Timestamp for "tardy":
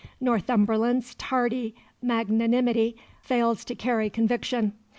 1.13-1.75